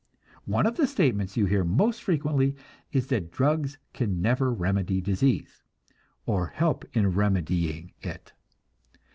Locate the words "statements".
0.87-1.37